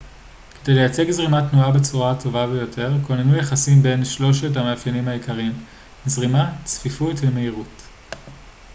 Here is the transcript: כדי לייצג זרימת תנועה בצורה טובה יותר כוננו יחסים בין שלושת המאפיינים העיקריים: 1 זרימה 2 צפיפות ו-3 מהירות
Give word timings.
כדי 0.63 0.75
לייצג 0.75 1.11
זרימת 1.11 1.43
תנועה 1.51 1.71
בצורה 1.71 2.15
טובה 2.23 2.39
יותר 2.53 2.91
כוננו 3.07 3.37
יחסים 3.37 3.83
בין 3.83 4.05
שלושת 4.05 4.57
המאפיינים 4.57 5.07
העיקריים: 5.07 5.51
1 5.51 5.61
זרימה 6.09 6.43
2 6.53 6.59
צפיפות 6.63 7.15
ו-3 7.23 7.31
מהירות 7.33 7.81